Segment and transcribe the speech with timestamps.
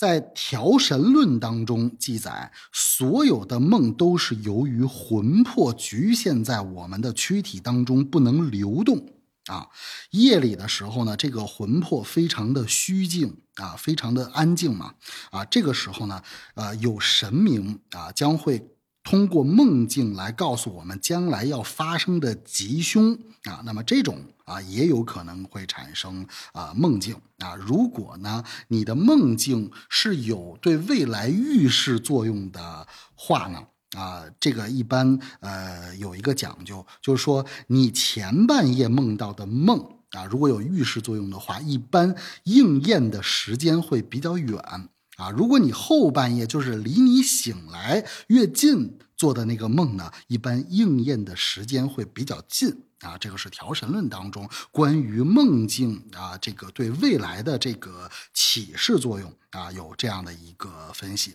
[0.00, 9.06] 在调神论当中记载，所有的梦都是由于魂魄局限在我们的躯体当中，不能流动。
[9.44, 9.68] 啊，
[10.12, 14.94] 夜里的时候呢，这个魂魄非常的虚静啊，非常的安静嘛。
[15.30, 16.22] 啊，这个时候呢，
[16.54, 18.70] 呃，有神明啊，将会
[19.10, 23.60] 通过梦境来告诉我们将来要发生的吉凶啊。
[23.64, 27.56] 那么这种啊，也有可能会产生啊梦境啊。
[27.56, 33.60] 如果呢，你的梦境是有对未来预示作用的话呢？
[33.98, 39.76] 啊，这个一般呃有一个讲究，就是说你前半夜梦到的梦
[40.12, 44.88] 啊，如果有预示作用的话，一般应验的时间会比较远
[45.20, 45.30] 啊。
[45.30, 52.74] 如果你后半夜就是离你醒来越近做的那个梦呢，一般应验的时间会比较近。
[53.00, 61.34] 啊，这个是调神论当中关于梦境啊，这个对未来的这个启示作用啊，有这样的一个分析。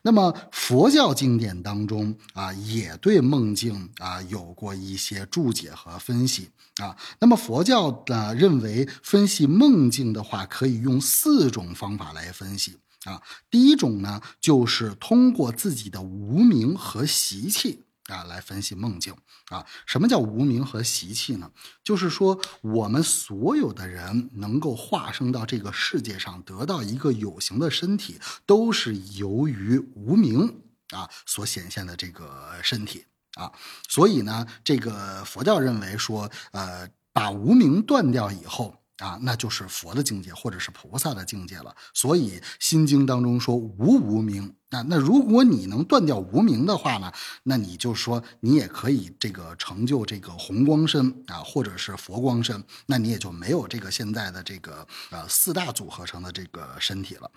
[0.00, 6.96] 那么佛教经典当中啊，也对梦境啊有过一些注解和分析啊。
[7.18, 13.22] 那么佛教呢认为，分析梦境的话，可以用四种方法来分析啊。
[13.50, 17.84] 第一种呢，就是通过自己的无名和习气。
[18.08, 19.14] 啊，来分析梦境
[19.48, 21.52] 啊，什么叫无名和习气呢？
[21.84, 33.52] 就是说，我们所有的人能够化生到这个世界上，得到一个有形的身体，都是由于无名啊所显现的这个身体啊。
[33.88, 38.81] 所以呢，这个佛教认为说，呃，把无名断掉以后。
[39.02, 41.74] 啊，那就是佛的境界，或者是菩萨的境界了。
[41.92, 44.54] 所以《心经》当中说无无明。
[44.70, 57.30] 那那如果你能断掉无明的话呢，那你就说你也可以这个成就这个红光身啊，或者是佛光身，那你也就没有这个现在的这个呃四大组合成的这个身体了。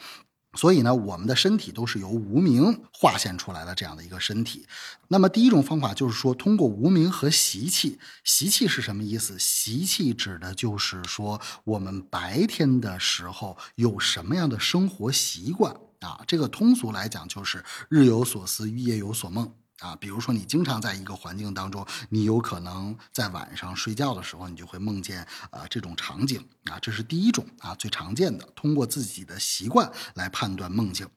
[0.56, 4.66] 所以呢，我们的身体都是由无名化现出来的这样的一个身体。
[5.08, 8.00] 那么第一种方法就是说，通过无名和习气。
[8.24, 9.38] 习气是什么意思？
[9.38, 16.22] 习气指的就是说，我们白天的时候有什么样的生活习惯啊？
[16.26, 19.54] 这个通俗来讲就是日有所思，夜有所梦。
[19.80, 31.08] 啊，比如说你经常在一个环境当中，你有可能在晚上睡觉的时候，你就会梦见啊这种场景啊，这是第一种啊最常见的，通过自己的习惯来判断梦境。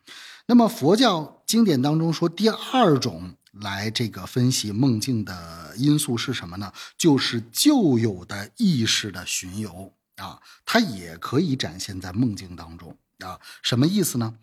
[0.47, 6.73] 那么佛教经典当中说，第二种来这个分析梦境的因素是什么呢？
[6.97, 13.39] 就是旧有的意识的巡游啊，它也可以展现在梦境当中啊。
[13.63, 14.35] 什么意思呢？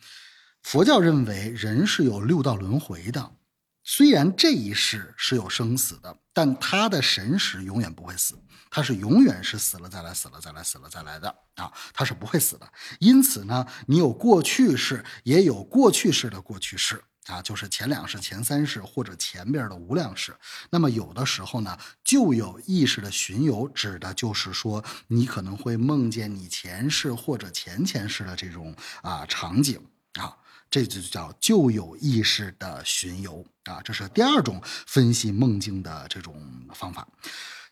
[0.64, 3.32] 佛教认为人是有六道轮回的。
[3.88, 8.34] 虽然这一世是有生死的，但他的神识永远不会死，
[8.72, 12.68] 他是永远是死了再来，死了再来，死了再来的啊，他是不会死的。
[13.00, 20.35] 因此呢，你有过去式，也有过去式的过去式啊，就是前两世、前三世或者前边的无量世。
[20.72, 29.79] 那么有的时候呢，就有意识的巡游，指的就是说你可能会梦见你前世或者前前世的这种啊场景
[30.16, 30.35] 啊。
[30.70, 36.36] 这就叫旧有意识的巡游啊，这是第二种分析梦境的这种
[36.74, 37.08] 方法。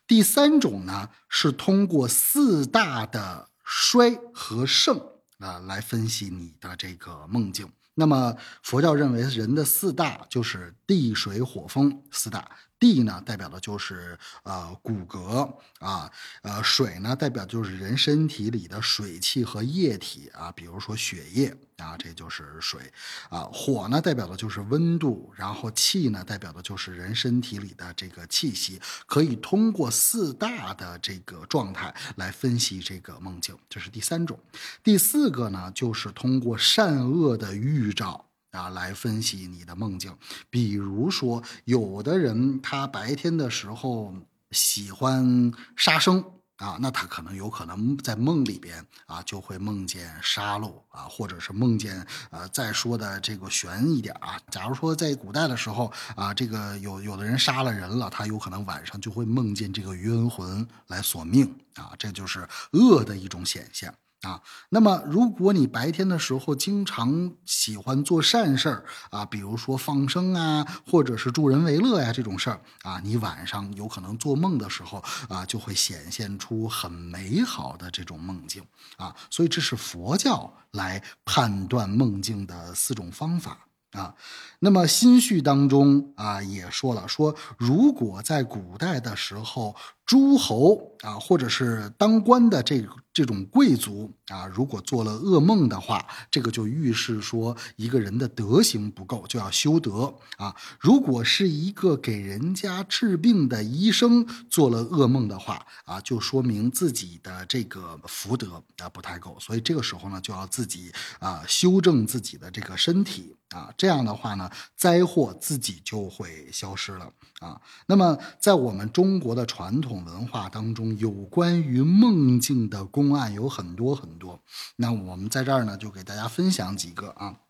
[0.07, 4.99] 第三种呢，是通过四大的衰和盛
[5.39, 7.71] 啊来分析你的这个梦境。
[7.95, 12.49] 那么佛教认为人的四大就是地水火风四大。
[12.83, 15.49] 地呢，代表的就是呃骨骼
[15.79, 16.11] 啊，
[16.41, 22.81] 呃水呢，代表就是人身体里的水气和液体啊，比如说血液啊，这就是水
[23.29, 23.47] 啊。
[23.53, 28.81] 火呢，代表的就是温度，然后气呢，代表的就是人身体里的这个气息。
[29.05, 34.37] 可以通过四大的这个状态来分析这个梦境，这是第三种。
[34.83, 38.25] 第四个呢，就是通过善恶的预兆。
[38.53, 40.15] 啊，来分析你的梦境，
[40.49, 44.13] 比如说，有的人他白天的时候
[44.51, 46.23] 喜欢杀生
[46.57, 63.91] 啊，那他可能有可能在梦里边啊就会梦见杀戮啊，或者是梦见呃，再说的这个悬一点啊，假如说在古代的时候啊，这个有有的人杀了人了，他有可能晚上就会梦见这个冤魂来索命啊，这就是恶的一种显现。
[64.23, 78.63] 啊，那么如果你白天的时候经常喜欢做善事儿啊，比如说放生啊，或者是助人为乐呀这种事儿啊，你晚上有可能做梦的时候啊，就会显现出很美好的这种梦境
[78.95, 79.13] 啊。
[79.29, 83.57] 所以这是佛教来判断梦境的四种方法
[83.91, 84.15] 啊。
[84.59, 100.55] 那么心绪当中啊也说了，说如果在古代的时候诸侯啊，或者是当官的这这种贵族啊，如果做了噩梦的话，这个就预示说一个人的德行不够，就要修德啊。
[100.79, 117.61] 如果是一个给人家治病的医生做了噩梦的话啊，就说明自己的这个福德啊不太够，所以这个时候呢，就要自己啊修正自己的这个身体啊，这样的话呢，灾祸自己就会消失了啊。
[117.85, 124.39] 那么在我们中国的传统文化当中，有关于梦境的公案有很多很多。
[124.77, 127.42] 那我们在这儿呢，就给大家分享几个啊。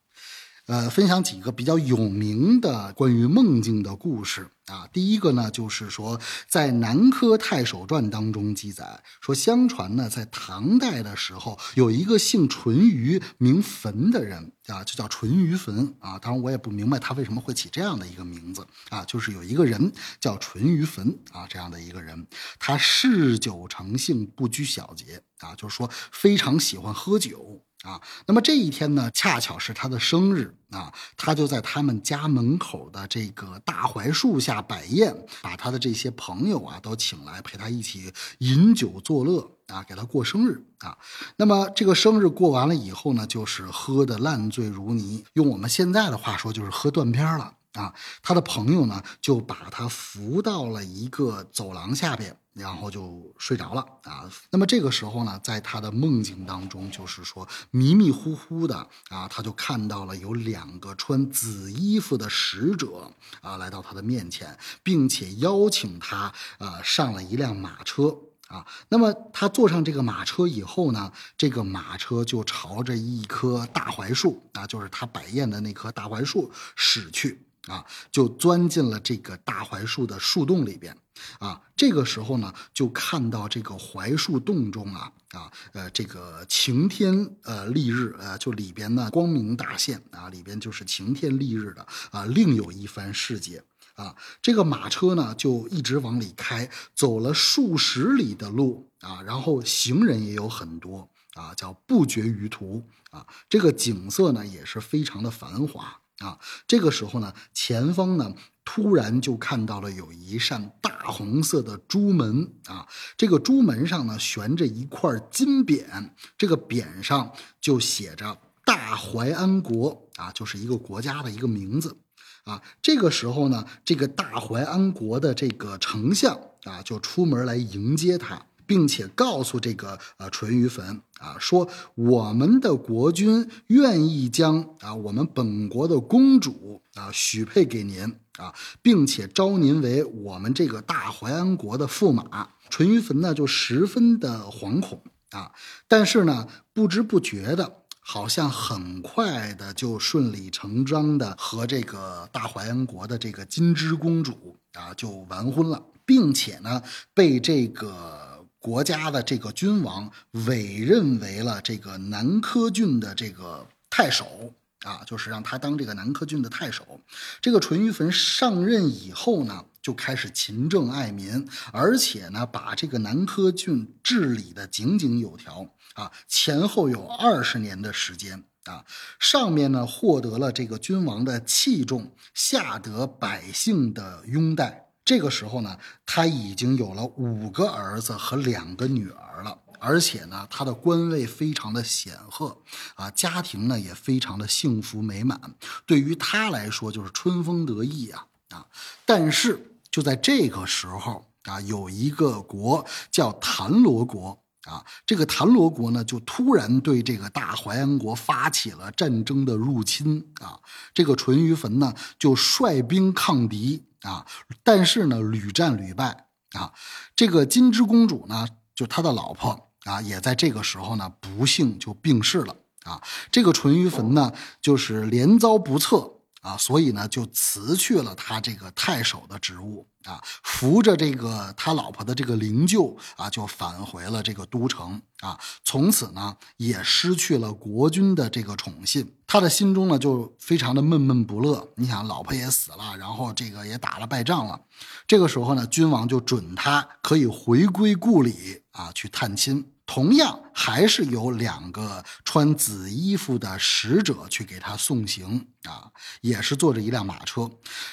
[0.67, 4.87] 呃，分享几个比较有名的关于梦境的故事啊。
[4.93, 16.17] 第一个呢，就是说在《南柯太守传》当中记载说，相传呢，在唐代的时候，有一个姓淳于名坟的人啊，就叫淳于坟啊。
[16.17, 19.03] 当然，我也不明白他为什么会起这样的一个名字啊。
[19.03, 22.25] 就是有一个人叫淳于坟啊，这样的一个人，
[22.57, 27.52] 他嗜酒成性，不拘小节啊，就是说非常喜欢喝酒。
[27.83, 40.97] 啊，那么这一天呢，恰巧是他的生日啊，他就在他们家门口的这个大槐树下摆宴，把他的这些朋友啊都请来陪他一起饮酒作乐啊，给他过生日啊。
[41.35, 47.53] 那么这个生日过完了以后呢，就是喝的烂醉如泥，用我们现在的话说，就是喝断片了。
[47.73, 54.29] 啊，他的朋友呢就把他扶到了一个走廊下边，然后就睡着了啊。
[54.51, 58.75] 那么这个时候呢，在他的梦境当中，就是说迷迷糊糊的
[59.09, 63.11] 啊，他就看到了有两个穿紫衣服的使者
[63.41, 68.15] 啊来到他的面前，并且邀请他啊上了一辆马车
[68.49, 68.63] 啊。
[68.89, 77.43] 那么他坐上这个马车以后呢，这个马车就朝着一棵大槐树啊，就是他摆宴的那棵大槐树驶去。
[77.67, 80.95] 啊，就钻进了这个大槐树的树洞里边，
[81.39, 93.63] 啊，这个时候呢，就看到这个槐树洞中啊，啊，呃，这个晴天呃丽日，呃，就里边呢光明大现啊，里边就是晴天丽日的啊，另有一番世界
[93.95, 94.13] 啊。
[94.41, 106.01] 这个马车呢就一直往里开，走了数十里的路啊，然后行人也有很多啊，叫不绝于途啊，这个景色呢也是非常的繁华。
[106.19, 108.33] 啊，这个时候呢，前方呢
[108.63, 112.87] 突然就看到了有一扇大红色的朱门啊，
[113.17, 121.97] 这个朱门上呢悬着一块金匾，这个匾上就写着“大淮安国”啊，就是一个国家的一个名字
[122.45, 122.61] 啊。
[122.81, 128.45] 这个时候呢，这个大淮安国的这个丞相啊就出门来迎接他。
[128.65, 138.03] 并且告诉这个呃淳于坟啊，说我们的国君愿意将啊我们本国的公主啊许配给您
[138.37, 142.49] 啊，并且招您为我们这个大淮安国的驸马。
[142.69, 145.51] 淳于坟呢就十分的惶恐啊，
[145.87, 156.81] 但是呢不知不觉的，好像很快的就顺理成章的和这个大淮安国的这个金枝公主啊就完婚了，并且呢
[157.13, 158.22] 被这个。
[158.63, 160.09] 国家的这个君王
[160.47, 167.01] 委任为了这个南柯郡的这个太守啊，就是让他当这个南柯郡的太守。
[167.41, 178.85] 这个淳于棼上任以后呢，就开始勤政爱民，而且呢，把这个南柯郡治理的井井有条啊，前后有二十年的时间啊，
[179.19, 184.87] 上面呢获得了这个君王的器重，下得百姓的拥戴。
[185.05, 192.57] 这个时候呢，他已经有了五个儿子和两个女儿了，而且呢，他的官位非常的显赫，
[192.95, 195.39] 啊，家庭呢也非常的幸福美满，
[195.85, 198.65] 对于他来说就是春风得意啊啊！
[199.05, 210.57] 但是就在这个时候啊，有一个国叫谭罗国啊，这个谭罗国呢就突然对这个大淮安国发起了战争的入侵啊，
[210.93, 213.83] 这个淳于棼呢就率兵抗敌。
[214.03, 214.25] 啊，
[214.63, 216.71] 但是呢，屡战屡败啊。
[217.15, 223.01] 这个金枝公主呢，就他的老婆啊，也在这个时候呢，不幸就病逝了啊。
[223.31, 224.31] 这个淳于棼呢，
[224.61, 226.12] 就是连遭不测。
[226.43, 235.39] 啊，所以呢，就辞去了他这个太守的职务啊，扶着这个他老婆的这个灵柩啊，就返回了这个都城啊。
[235.63, 241.71] 从此呢，也失去了国君的这个宠信，他的心中呢，就非常的闷闷不乐。
[241.77, 244.59] 你想，老婆也死了，然后这个也打了败仗了，
[245.07, 249.72] 这个时候呢，君王就准他可以回归故里啊，去探亲。
[249.93, 257.51] 同样还是有两个穿紫衣服的使者去给他送行啊，也是坐着一辆马车。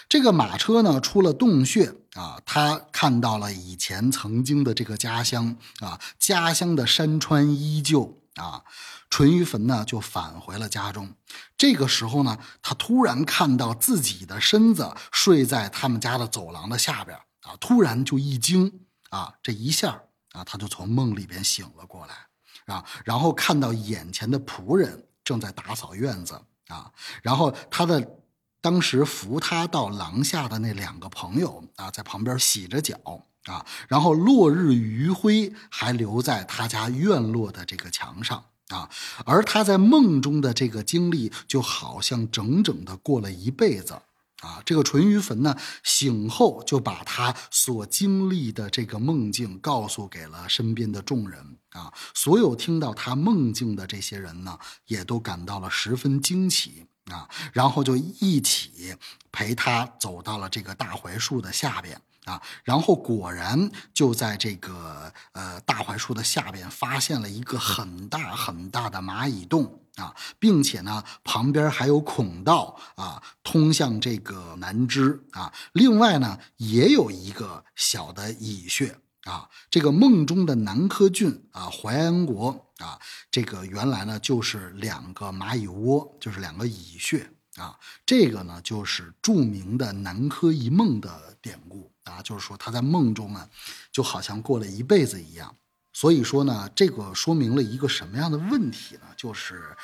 [0.09, 8.64] 这个马车呢出了洞穴啊，他看到了以前曾经的这个家乡啊，家乡的山川依旧啊。
[9.11, 11.12] 淳于棼呢就返回了家中。
[11.59, 20.00] 这个时候呢，他突然看到自己的身子睡在他们家的走廊的下边啊，突然就一惊啊，这一下
[20.33, 28.19] 啊，他就从梦里边醒了过来啊，然后看到眼前的仆人正在打扫院子啊，然后他的
[28.61, 32.97] 当时扶他到廊下的那两个朋友啊，在旁边洗着脚
[33.45, 38.45] 啊，然后落日余晖还留在他家院落的这个墙上。
[38.69, 38.89] 啊，
[39.27, 44.01] 而他在梦中的这个经历，就好像整整的过了一辈子
[44.41, 44.61] 啊。
[44.65, 51.93] 这个淳于棼呢，醒后就把他所经历的这个梦境告诉给了身边的众人啊。
[52.15, 58.97] 所有听到他梦境的这些人呢，也都感到了十分惊奇啊，然后就一起
[59.33, 62.01] 陪他走到了这个大槐树的下边。
[62.31, 75.53] 啊，然后果然就在这个呃大槐树的下边发现了一个很大很大的蚂蚁洞啊，并且呢旁边还有孔道啊，通向这个南枝啊。
[75.73, 79.49] 另外呢也有一个小的蚁穴啊。
[79.69, 82.97] 这个梦中的南柯郡啊，淮安国啊，
[83.33, 87.77] 这个原来呢就是两个蚂蚁窝，就是两个蚁穴啊。
[88.07, 91.91] 这个呢就是著名的南柯一梦的典故。
[92.11, 93.49] 啊，就是说他在梦中啊，
[93.93, 95.55] 就好像过了一辈子一样。
[95.93, 99.02] 所以说呢，这个说明了一个什么样的问题呢？
[99.17, 99.76] 就是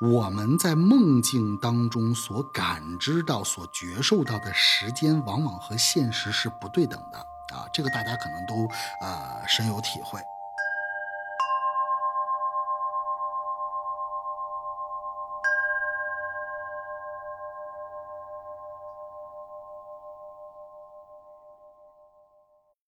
[0.00, 7.18] 我们在梦境当中所感知到、所觉受到的时间，往往和现实是不对等的
[7.56, 7.66] 啊。
[7.72, 8.68] 这个大家可能都
[9.00, 10.20] 呃深有体会。